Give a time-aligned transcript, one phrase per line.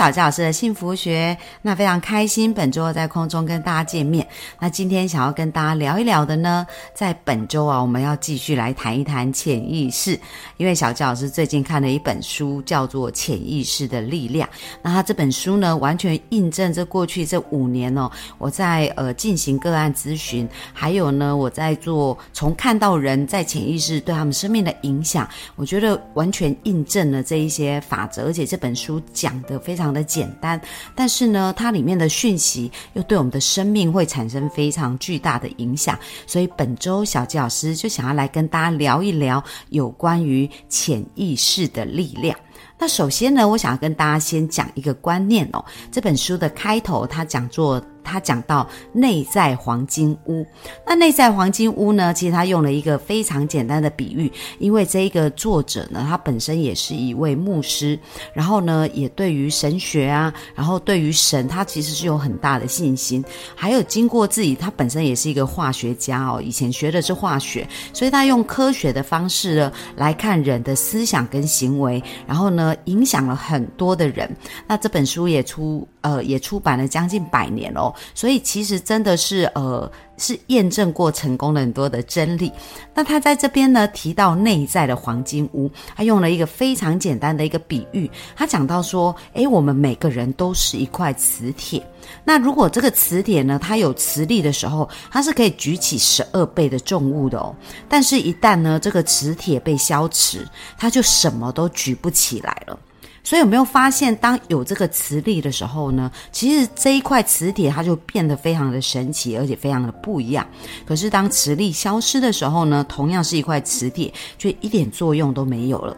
[0.00, 4.26] 小纪老师的幸福学，那非常开心，本周在空中跟大家见面。
[4.58, 10.18] 那今天想要跟大家聊一聊的呢，在本周啊，我们要继续来谈一谈潜意识。
[10.56, 14.48] 因为小纪老师最近看了一本书，叫做《潜意识的力量》。
[14.80, 28.24] 那他这本书呢，完全印证这过去这五年哦，我在呃进行个案咨询，还有呢，我在做从看到人在潜意识对他们生命的影响，我觉得完全印证了这一些法则。
[28.24, 29.60] 而且这本书讲的。
[29.60, 30.60] 非常的简单，
[30.94, 35.98] 但是呢，它里面的讯息又对我们的生命会产生非常巨大的影响。
[36.26, 42.36] 所以本周小吉老师就想要来跟大家聊一聊有关于潜意识的力量。
[42.78, 45.64] 那首先呢，我想要跟大家先讲一个观念哦。
[45.90, 47.82] 这本书的开头，它讲座。
[48.02, 50.46] 他讲到内在黄金屋，
[50.86, 52.12] 那内在黄金屋呢？
[52.12, 57.98] 其实他用了一个非常简单的比喻，因为这一个作者呢，他本身也是一位牧师，
[58.32, 63.24] 然后呢，也对于神学啊，然后对于神，他其实是有很大的信心。
[63.54, 74.30] 还有经过自己，他本身也是一个化学家哦，以前学的是化学，所以他用科学的方式呢来看人的思想跟行为，然后呢，影响了很多的人。
[74.66, 75.86] 那这本书也出。
[76.02, 82.52] 呃，也出版了将近百年哦，所以其实真的是呃，是验证过成功的很多的真理。
[82.94, 91.84] 那他在这边呢提到内在的黄金屋，他用了一个非常简单的一个比喻，他讲到说，诶，我们每个人都是一块磁铁，
[92.24, 97.54] 那如果这个磁铁呢，它有磁力的时候，它是可以举起十二倍的重物的哦，
[97.88, 100.46] 但是一旦呢这个磁铁被消磁，
[100.76, 102.78] 它就什么都举不起来了。
[103.22, 106.10] 所以有没有发现，当有这个磁力的时候呢？
[106.32, 110.46] 其实这一块磁铁它就变得非常的神奇，而且非常的不一样。
[110.86, 115.96] 可是当磁力消失的时候呢，同样是一块磁铁，却一点作用都没有了。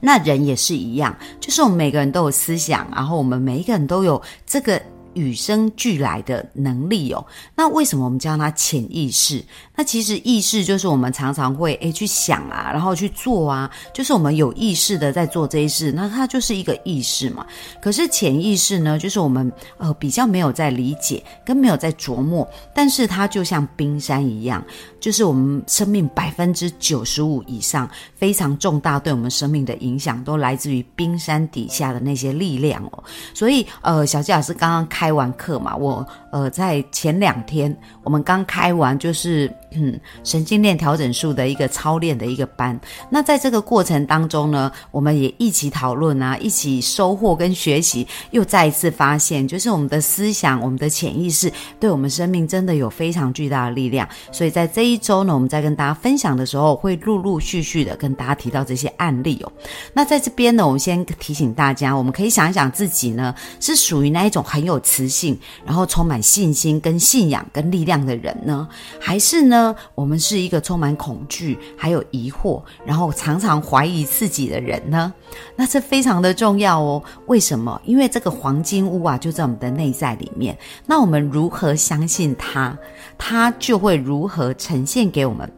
[0.00, 4.80] 那人也是一样，就是我们每个人都有思想，然后我们每一个人都有这个。
[5.16, 9.42] 与生俱来的能力哦，那为什么我们叫它潜意识？
[9.74, 17.44] 那其实意识就是我们常常会诶去想啊，然后去做啊，就是我们有意识的在做这些事，那它就是一个意识嘛。
[17.80, 24.62] 可是潜意识呢，就是我们呃比较没有在理解，跟没有在琢磨，但是它就像冰山一样，
[25.06, 33.02] 就是我们生命百分之九十五以上非常重大对我们生命的影响，都来自于冰山底下的那些力量哦。
[33.34, 35.16] 所以呃，小纪老师刚刚开。
[35.16, 42.78] 完课嘛，我呃在前两天我们刚开完，就是嗯神经链调整术的一个操练的一个班。
[43.08, 51.50] 那在这个过程当中呢，我们也一起讨论啊，一起收获跟学习，又再一次发现，就是我们的思想、我们的潜意识，
[51.80, 54.06] 对我们生命真的有非常巨大的力量。
[54.30, 59.52] 所以在这一周呢，我们在跟大家分享的时候，会陆陆续续的跟大家提到这些案例哦。
[59.92, 64.80] 那在这边呢，我们先提醒大家，我们可以想一想自己呢，是属于那一种很有。
[64.86, 68.68] 磁性，然后充满信心、跟信仰、跟力量的人呢？
[69.00, 69.74] 还是呢？
[69.94, 75.12] 我们是一个充满恐惧、还有疑惑，然后常常怀疑自己的人呢？
[75.56, 77.02] 那这非常的重要哦。
[77.26, 77.80] 为什么？
[77.84, 80.56] 因为这个黄金屋啊，就在我们的内在里面。
[80.84, 82.76] 那我们如何相信它，
[83.16, 85.50] 它就会如何成呈现给我们。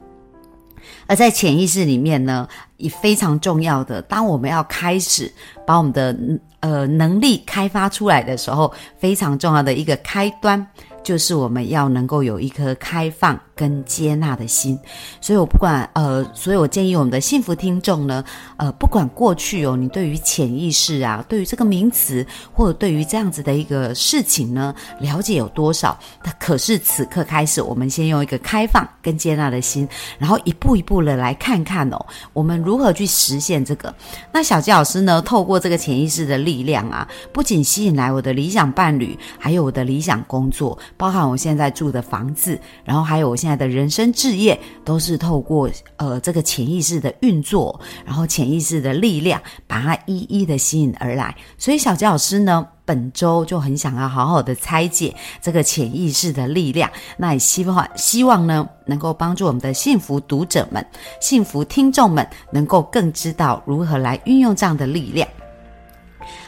[1.09, 4.03] 而在潜意识里面呢，也非常重要的。
[4.03, 5.33] 当我们要开始
[5.65, 6.16] 把我们的
[6.61, 10.66] 呃能力开发出来的时候，非常重要的一个开端。
[11.05, 14.78] 就是我们要能够有一颗开放跟接纳的心，
[15.22, 18.22] 所以我不管呃，所以我建议我们的幸福听众呢，
[18.59, 25.99] 呃，不管过去哦，你对于潜意识啊，对于这个名词，或者对于这样子的一个事情呢，了解有多少？
[26.22, 29.88] 那可是此刻开始，我们先用一个开放跟接纳的心，
[30.19, 33.95] 然后一步一步的来看看哦，我们如何去实现这个。
[34.31, 40.79] 那小吉老师呢，透过这个潜意识的力量啊，不仅吸引来我的理想伴侣，还有我的理想工作。
[40.99, 51.35] 包含我现在住的房子，然后还有我现在的人生置业，都是透过呃这个潜意识的运作，然后潜意识的力量，把它一一的吸引而来。
[51.56, 60.82] 所以小吉老师呢，本周就很想要好好的拆解这个潜意识的力量，那也希望希望呢，能够帮助我们的幸福读者们、
[61.20, 65.29] 幸福听众们，能够更知道如何来运用这样的力量。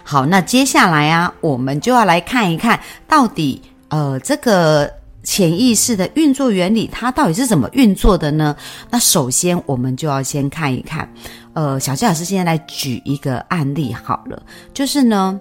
[0.03, 3.61] 好，那接下来啊，我们就要来看一看到底。
[3.91, 4.89] 呃，这个
[5.25, 8.57] 潜意识的运作原理，它到底是怎么运作的呢？
[8.89, 11.13] 那首先，我们就要先看一看。
[11.55, 14.41] 呃，小纪老师现在来举一个案例好了，
[14.73, 15.41] 就是呢。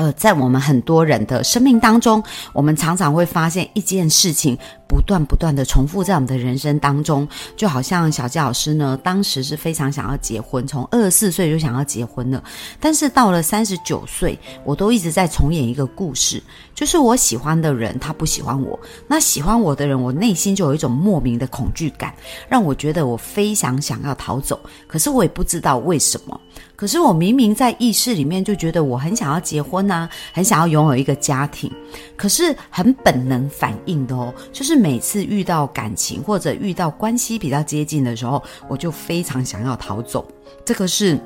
[0.00, 2.22] 呃，在我们很多人的生命当中，
[2.54, 4.56] 我们常常会发现一件事情。
[4.90, 7.26] 不断不断的重复在我们的人生当中，
[7.56, 12.42] 就好像小佳老师呢，当时是非常想要结婚，从二十四岁就想要结婚了，
[12.80, 16.42] 但是到了三十九岁，我都一直在重演一个故事，
[16.74, 18.76] 就是我喜欢的人他不喜欢我，
[19.06, 22.12] 那喜欢我的人，我内心就有一种莫名的恐惧感，
[22.48, 24.58] 让我觉得我非常想要逃走，
[24.88, 26.40] 可是我也不知道为什么，
[26.74, 31.70] 可是我明明在意识里面就觉得我很想要结婚呐，很想要拥有一个家庭，
[32.16, 34.79] 可是很本能反应的哦，就是。
[34.80, 40.26] 每次遇到感情或者遇到关系比较接近的时候，我就非常想要逃走，
[40.64, 41.18] 这个是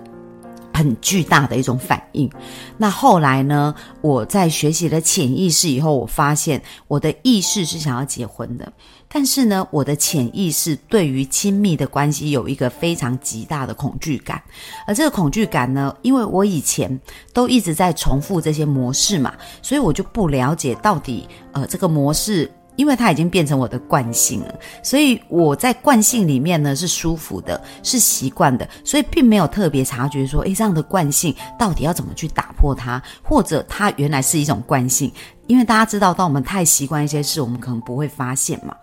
[0.72, 2.28] 很巨大的一种反应。
[2.76, 8.72] 那后来呢，我在学习了潜意识以后，我发现我的意识是想要结婚的，
[9.08, 14.42] 但是呢，我的潜意识对于亲密的关系有一个非常极大的恐惧感，
[14.84, 17.00] 而这个恐惧感呢，因为我以前
[17.32, 22.50] 都一直在重复这些模式嘛，所以我就不了解到底呃这个模式。
[22.76, 35.12] 因为它已经变成我的惯性了，所以我在惯性里面呢是舒服的，是习惯的，所以并没有特别察觉说，诶，这样的惯性到底要怎么去打破它，或者它原来是一种惯性。
[35.47, 38.75] 因为大家知道，当我们太习惯一些事，我们可能不会发现嘛。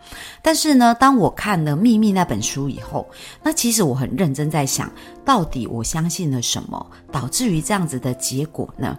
[0.43, 3.09] 但是呢，当我看了《秘密》那本书以后，
[3.41, 4.87] 那其实我很认真在想，
[5.25, 8.95] 到底我相信了什么，导致于这样子的结果呢？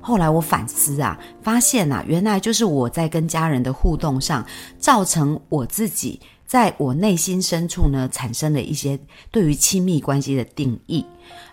[0.00, 4.44] 后来我反思啊，发现啊，原来就是我在跟家人的互动上，
[4.78, 8.98] 造成我自己在我内心深处呢，产生了一些
[9.30, 11.04] 对于亲密关系的定义。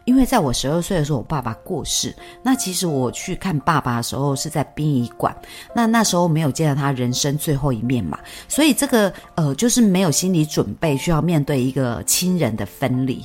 [0.06, 5.36] 因为在我十二岁的时候，我爸爸过世，那其实我去看爸爸的时候是在殡仪馆，
[5.76, 13.24] 那那时候没有见到他人生最后一面嘛，所以这个呃，就是没有心理准备，需要面对一个亲人的分离。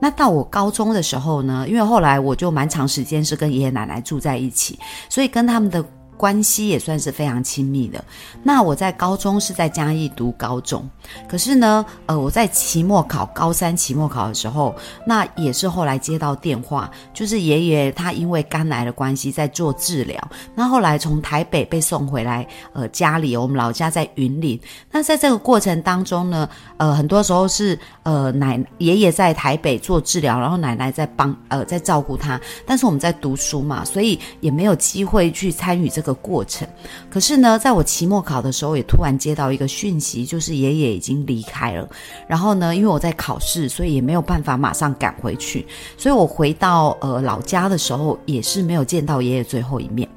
[0.00, 4.78] 那到我高中的时候呢，因为后来我就蛮长时间是跟爷爷奶奶住在一起，
[5.08, 5.84] 所以跟他们的。
[6.18, 8.04] 关系也算是非常亲密的。
[8.42, 10.86] 那我在高中是在嘉义读高中，
[11.28, 14.74] 可是呢，呃，我在期末考高三期末考的时候，
[15.06, 20.20] 那也是后来接到电话，就是爷爷他因为肝癌的关系在做治疗，
[20.56, 24.60] 那后来从台北被送回来，呃，家里我们老家在云林。
[24.90, 26.48] 那在这个过程当中呢，
[26.78, 36.07] 呃，很多时候是呃奶爷爷在台北做治疗，然后奶奶在帮呃在照顾他，但是我们在读书嘛，所以也没有机会去参与这个。
[36.08, 36.66] 的过程，
[37.10, 41.86] 可是呢，在我期末考的时候，也突然接到一个讯息，就是爷爷已经离开了。
[42.26, 45.66] 然后呢，因为我在考试，所以也没有办法马上赶回去。
[45.98, 50.08] 所以我回到呃老家的时候，也是没有见到爷爷最后一面。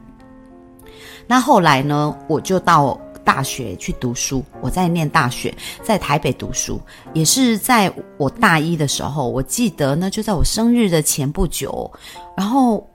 [1.27, 4.41] 那后来呢，我就到大学去读书。
[4.61, 5.53] 我在念大学，
[5.83, 6.79] 在台北读书，
[7.13, 11.91] 也是在我大一的时候，我记得呢，就在我生日的前不久，
[12.37, 12.87] 然后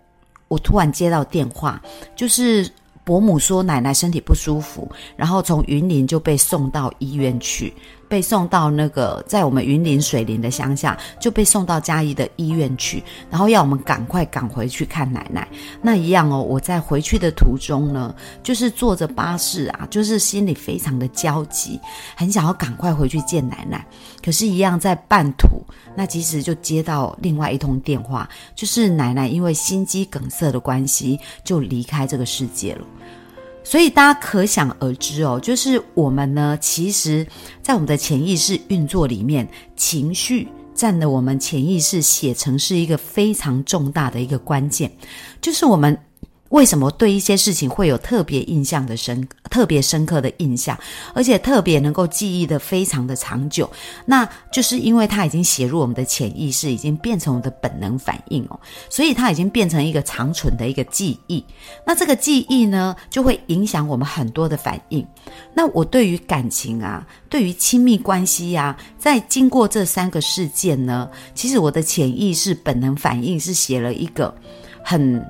[0.48, 1.80] 我突然接到电话，
[2.16, 2.68] 就是。
[3.06, 7.72] 伯母说奶奶身体不舒服，然后从云林就被送到医院去。
[8.08, 15.46] 被送到那个在我们云林水林的乡下，就被送到嘉义的医院去，然后要我们赶快赶回去看奶奶。
[15.82, 21.80] 那一样哦，我在回去的途中呢，就是坐着巴士啊，就是心里非常的焦急，
[22.16, 23.84] 很想要赶快回去见奶奶。
[24.24, 25.62] 可是，一样在半途，
[25.94, 32.84] 那其实就接到另外一通电话，就是奶奶因为心肌梗塞的关系，就离开这个世界了。
[33.68, 37.26] 所以大家可想而知哦，就是我们呢，其实，
[37.60, 44.92] 在我们的潜意识运作里面，情绪占了我们潜意识写成是一个非常重大的一个关键，
[45.40, 45.98] 就是我们。
[46.50, 50.78] 为什么对一些事情会有特别印象的深、特别深刻的印象，
[51.12, 53.68] 而且特别能够记忆的非常的长久？
[54.04, 61.44] 那就是因为它已经写入我们的潜意识，已经变成我们的本能反应哦，所以它已经变成一个长存的一个记忆。
[61.84, 65.06] 那这个记忆呢，就会影响我们很多的反应。
[65.52, 74.34] 那我对于感情啊，对于亲密关系呀，在经过这三个事件呢，其实我的潜意识本能反应是写了一个
[74.84, 75.24] 很。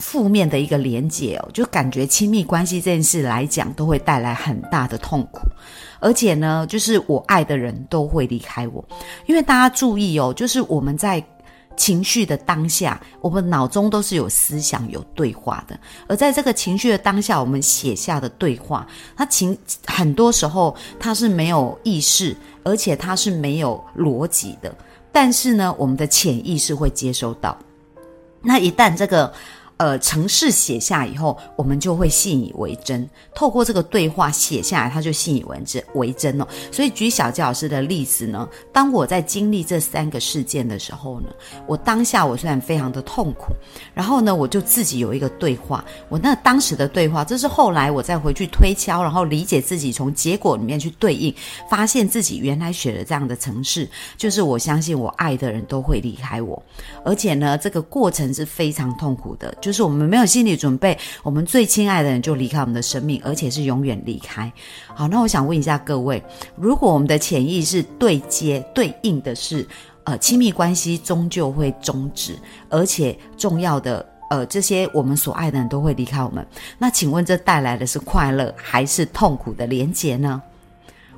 [0.00, 5.40] 负面的一个连结哦，就感觉亲密关系这件事来讲，都会带来很大的痛苦，
[6.00, 8.82] 而且呢，就是我爱的人都会离开我，
[9.26, 11.22] 因为大家注意哦，就是我们在
[11.76, 15.78] 情绪的当下，我们脑中都是有思想、有对话的，
[16.08, 24.74] 而在这个情绪的当下，我们写下的对话，它情很多时候它是没有意识，而且它是没有逻辑的，
[25.12, 27.54] 但是呢，我们的潜意识会接收到，
[28.40, 29.30] 那一旦这个。
[29.80, 33.08] 呃程式写下以后，我们就会信以为真。
[33.34, 36.46] 透过这个对话写下来，他就信以为真为真哦。
[36.70, 41.30] 所以举小杰老师的例子呢，当我在经历这三个事件的时候呢，
[41.66, 43.54] 我当下我虽然非常的痛苦，
[43.94, 45.82] 然后呢，我就自己有一个对话。
[46.10, 51.34] 我那当时的对话，这是后来我再回去推敲，然后理解自己从结果里面去对应，
[51.70, 56.62] 发现自己原来写了这样的程式，就是我相信我爱的人都会离开我，
[57.02, 64.52] 而且呢，这个过程是非常痛苦的，就就是我们没有心理准备，我们最亲爱的人就离开我们的生命，而且是永远离开。
[64.92, 66.20] 好，那我想问一下各位，
[66.56, 69.64] 如果我们的潜意识对接对应的是，
[70.02, 72.36] 呃，亲密关系终究会终止，
[72.68, 74.04] 而且重要的。
[74.30, 76.46] 呃，这些我们所爱的人都会离开我们。
[76.78, 80.40] 那请问，这带来的是快乐还是痛苦的连结呢？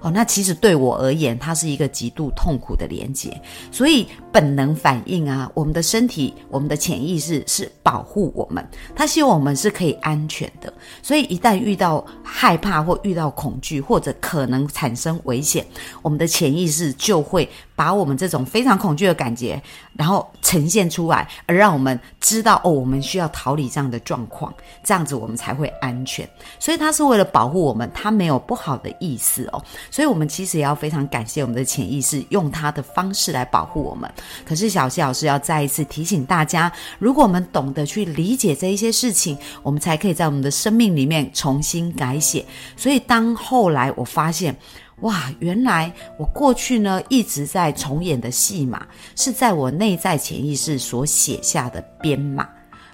[0.02, 3.40] 哦，那其实对我而言，它是一个极度痛苦的连接。
[3.71, 10.73] 所以本能反应啊，我们的身体、我们的潜意识是保护我们，它希望我们是可以安全的。
[11.02, 15.64] 所以一旦遇到害怕或遇到恐惧，或者可能产生危险，
[16.02, 17.49] 我们的潜意识就会。
[17.75, 19.61] 把我们这种非常恐惧的感觉，
[19.95, 24.52] 然后呈现出来，而让我们知道哦，我们需要逃离这样的状况，
[24.85, 26.29] 这样子我们才会安全。
[26.59, 29.64] 所以他是为了保护我们，他没有不好的意思哦。
[29.91, 34.11] 所以我们其实也要非常感谢我们的潜意识，用他的方式来保护我们。
[34.45, 42.45] 可是小谢老师要再一次提醒大家，如果我们懂得去理解这一些事情，我们才可以在我们的生命里面重新改写。
[42.76, 44.55] 所以当后来我发现。
[45.02, 52.49] 哇，原来我过去呢一直在重演的戏码，是在我内在潜意识所写下的编码。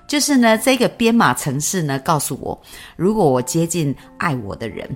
[0.07, 2.59] 就是呢，这个编码程式呢，告诉我，
[2.97, 4.89] 如果我接近爱我的人，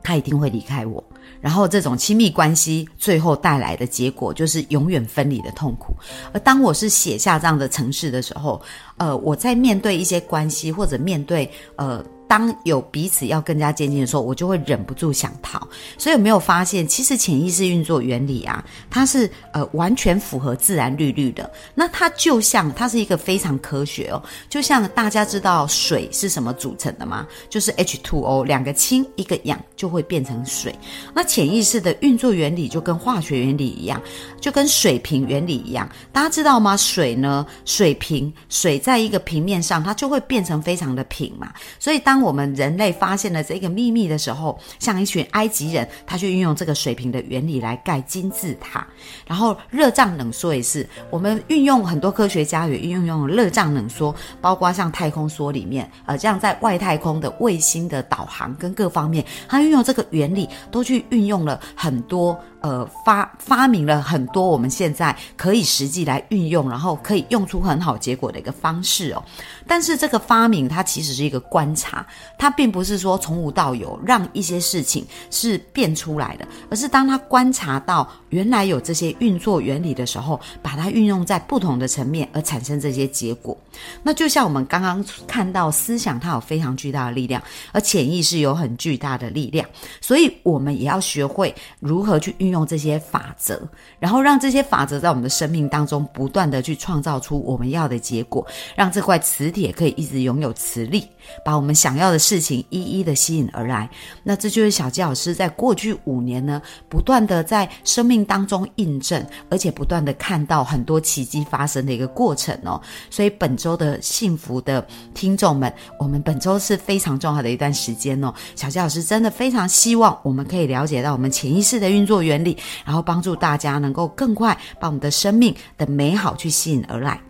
[0.00, 1.02] 他一定会离开我。
[1.40, 5.94] 然后这种亲密关系最后带来的结果，就是永远分离的痛苦。
[6.32, 8.60] 而当我是写下这样的程式的时候，
[8.98, 12.04] 呃，我在面对一些关系或者面对呃。
[12.28, 15.66] 当有彼此要更加接近的时候，我就会忍不住想逃。
[15.96, 21.50] 所以有没有发现，其实潜意识运作原理啊，它是呃完全符合自然律律的。
[21.74, 27.26] 那它就像它是一个非常科学哦，就像大家知道水是什么组成的吗？
[27.48, 30.78] 就是 H2O，两个氢一个氧就会变成水。
[31.14, 33.98] 那潜意识的运作原理就跟化学原理一样，
[34.38, 35.88] 就跟水平原理一样。
[36.12, 36.76] 大家知道吗？
[36.76, 41.52] 水呢，水平水在一个平面上，它就会变成非常的平嘛。
[41.78, 48.86] 所以当我们人类发现了这个秘密的时候，像一群埃及人，他去运用这个水平的原理来盖金字塔。
[49.26, 62.34] 然后热胀冷缩也是，我们运用很多科学家也运用热胀冷缩，包括像太空梭里面，呃，这样在外太空的卫星的导航跟各方面，他运用这个原理，都去运用了很多。
[62.60, 69.22] 呃，发发明了很多我们现在可以实际来运用，然后可以用出很好结果的一个方式哦。
[69.64, 72.04] 但是这个发明它其实是一个观察，
[72.36, 83.56] 它并不是说从无到有让一些事情是变出来的，而是当他观察到原来有这些运作原理的时候，把它运用在不同的层面而产生这些结果。
[84.02, 89.64] 那就像我们刚刚看到，思想它有非常巨大的力量，而潜意识有很巨大的力量，
[90.00, 92.47] 所以我们也要学会如何去运。
[92.48, 93.60] 运用这些法则，
[93.98, 101.06] 然后让这些法则在我们的生命当中不断的去创造出我们要的结果，让这块磁铁可以一直拥有磁力，
[101.44, 103.88] 把我们想要的事情一一的吸引而来。
[104.22, 112.80] 那这就是小鸡老师在过去五年呢，不断的在生命当中印证，而且不断的看到很多奇迹发生的一个过程哦。
[113.10, 118.32] 所以本周的幸福的听众们，我们本周是非常重要的一段时间哦。
[118.56, 122.37] 小鸡老师真的非常希望我们可以了解到我们潜意识的运作原。
[122.44, 127.20] 力，然后帮助大家能够更快把我们的生命的美好去吸引而来。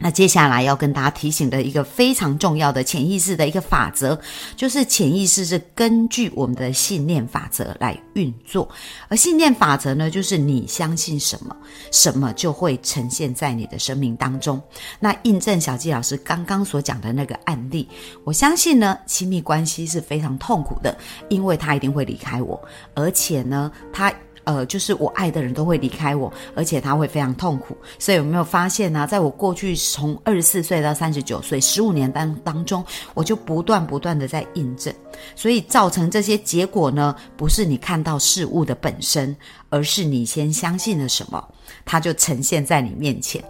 [0.00, 4.18] 那接下来要跟大家提醒的一个非常重要的潜意识的一个法则，
[4.56, 8.66] 就是潜意识是根据我们的信念法则来运作，
[9.08, 11.54] 而信念法则呢，就是你相信什么，
[11.92, 14.60] 什么就会呈现在你的生命当中。
[14.98, 17.86] 那印证小纪老师刚刚所讲的那个案例，
[18.24, 20.96] 我相信呢，亲密关系是非常痛苦的，
[21.28, 22.58] 因为他一定会离开我，
[22.94, 24.10] 而且呢，他。
[24.44, 27.76] 呃，就是我爱的人都会离开我，而且他会非常痛苦。
[27.98, 29.06] 所以有没有发现呢？
[29.06, 34.92] 在我过去从二十四岁到三十九岁十五年当当中，我就不断不断的在印证，
[35.36, 39.36] 所以造成这些结果呢，不是你看到事物的本身，
[39.68, 41.42] 而是你先相信了什么，
[41.84, 43.42] 它就呈现在你面前。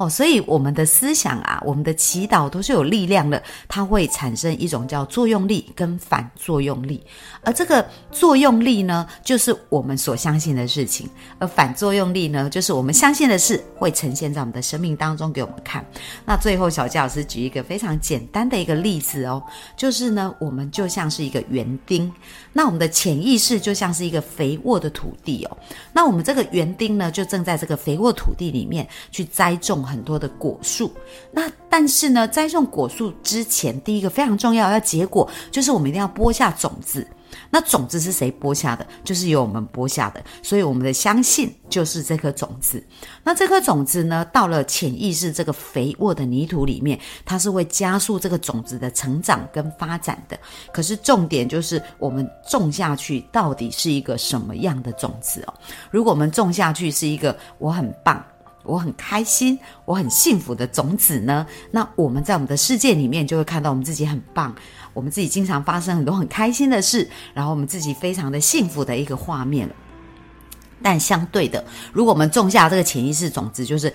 [0.00, 7.04] 哦，所以我们的思想啊，我们的祈祷都是有力量的，它会产生一种叫作用力跟反作用力。
[7.42, 11.06] 而这个作用力呢，就是我们所相信的事情；
[11.38, 15.84] 而反作用力呢，就是我们相信的事会呈现在我们的生命当中给我们看。
[16.24, 19.42] 那最后，小佳老师举一个非常简单的一个例子哦，
[19.76, 22.10] 就是呢，我们就像是一个园丁，
[22.54, 25.58] 那我们的潜意识就像是一个肥沃的土地哦，
[25.92, 30.90] 那我们这个园丁呢，就正在这个肥沃土地里面去栽种很多的果树。
[31.32, 37.06] 那但是呢，栽种果树之前，第一个非常重要要结果，就是我们一定要播下种子。
[37.48, 38.84] 那种子是谁播下的？
[39.04, 42.84] 就是由我们播下的，所以我们的相信就是这颗种子。
[43.22, 50.38] 那这颗种子呢，到了潜意识这个肥沃的泥土里面，它是会加速这个种子的成长跟发展的。
[50.72, 55.54] 可是重点就是我们种下去到底是一个什么样的种子哦？
[55.90, 58.24] 如果我们种下去是一个我很棒。
[58.70, 61.44] 我很开心，我很幸福的种子呢。
[61.72, 64.54] 那我们在我们的世界里面就会看到我们自己很棒，
[64.94, 69.68] 我们自己经常发生很多很开心的事，然后我们自己非常的幸福的一个画面。
[70.82, 71.62] 但相对的，
[71.92, 73.92] 如果我们种下这个潜意识种子，就是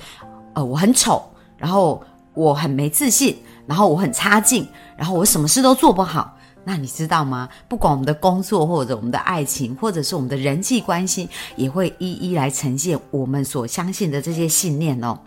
[0.54, 1.24] 呃我很丑，
[1.58, 2.04] 然后
[2.34, 4.68] 我很没自信，然后我很差劲，
[4.98, 6.35] 然后我什么事都做不好。
[6.66, 7.48] 那你知道吗？
[7.70, 15.18] 不管我们的工作，或者我们的爱情，或者是我们的人际关系，也会一一来呈现我们所相信的这些信念哦。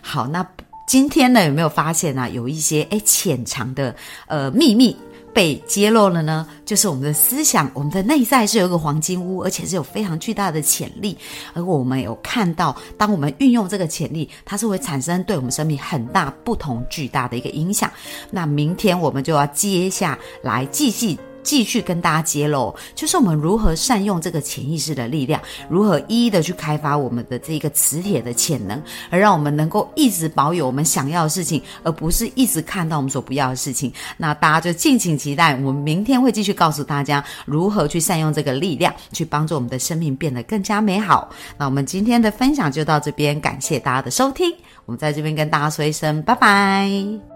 [0.00, 0.46] 好，那
[0.86, 2.28] 今天呢，有没有发现呢？
[2.30, 3.96] 有一些诶潜藏的
[4.26, 4.96] 呃秘密。
[5.32, 11.16] 被揭露了呢，就是我们的思想，我们的内在是有一个黄金屋，而且是有非常巨大的潜力。
[11.54, 17.90] 而我们有看到，当我们运用这个潜力，它是会产生对我们生命很大不同、巨大的一个影响。
[18.30, 21.18] 那明天我们就要接下来继续。
[21.42, 28.80] 继续跟大家揭露，就是我们如何善用这个潜意识的力量，如何一一的去开发我们的这个磁铁的潜能，
[29.10, 33.92] 而让我们能够一直保有我们想要的事情，而不是一直看到我们所不要的事情。
[34.16, 41.28] 那大家就敬请期待，我们明天会继续告诉大家如何去善用这个力量，去帮助我们的生命变得更加美好。
[41.58, 44.54] 那我们今天的分享就到这边，感谢大家的收听，
[44.86, 47.31] 我们在这边跟大家说一声拜拜。